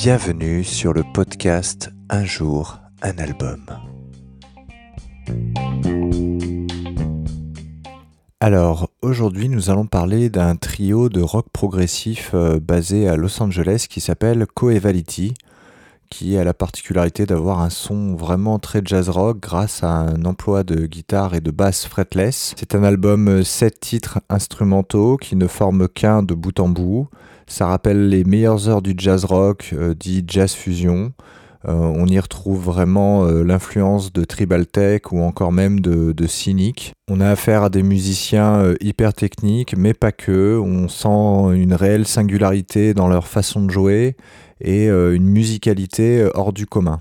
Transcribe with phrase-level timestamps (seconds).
[0.00, 3.66] Bienvenue sur le podcast Un jour, un album.
[8.38, 13.86] Alors, aujourd'hui, nous allons parler d'un trio de rock progressif euh, basé à Los Angeles
[13.90, 15.34] qui s'appelle Coevality,
[16.10, 20.64] qui a la particularité d'avoir un son vraiment très jazz rock grâce à un emploi
[20.64, 22.54] de guitare et de basse fretless.
[22.56, 27.08] C'est un album 7 euh, titres instrumentaux qui ne forment qu'un de bout en bout.
[27.46, 31.12] Ça rappelle les meilleures heures du jazz rock, euh, dit jazz fusion.
[31.66, 36.26] Euh, on y retrouve vraiment euh, l'influence de Tribal Tech ou encore même de, de,
[36.26, 36.92] Cynic.
[37.10, 40.58] On a affaire à des musiciens euh, hyper techniques, mais pas que.
[40.58, 44.16] On sent une réelle singularité dans leur façon de jouer
[44.60, 47.00] et une musicalité hors du commun.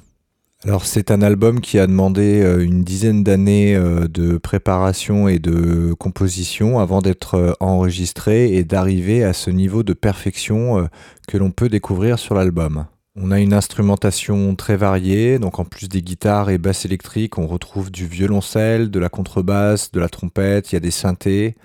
[0.64, 6.78] Alors c'est un album qui a demandé une dizaine d'années de préparation et de composition
[6.78, 10.88] avant d'être enregistré et d'arriver à ce niveau de perfection
[11.28, 12.86] que l'on peut découvrir sur l'album.
[13.20, 17.48] On a une instrumentation très variée, donc en plus des guitares et basses électriques, on
[17.48, 21.56] retrouve du violoncelle, de la contrebasse, de la trompette, il y a des synthés,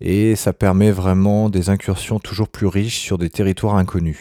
[0.00, 4.18] et ça permet vraiment des incursions toujours plus riches sur des territoires inconnus.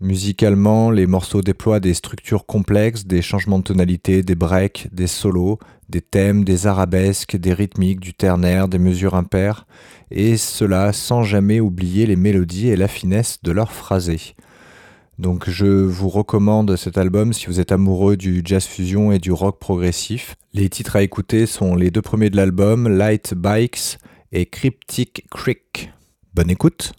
[0.00, 5.60] Musicalement, les morceaux déploient des structures complexes, des changements de tonalité, des breaks, des solos,
[5.88, 9.64] des thèmes, des arabesques, des rythmiques, du ternaire, des mesures impaires,
[10.10, 14.34] et cela sans jamais oublier les mélodies et la finesse de leur phrasé.
[15.20, 19.30] Donc je vous recommande cet album si vous êtes amoureux du jazz fusion et du
[19.30, 20.34] rock progressif.
[20.54, 23.98] Les titres à écouter sont les deux premiers de l'album, Light Bikes
[24.32, 25.92] et Cryptic Creek.
[26.32, 26.94] Bonne écoute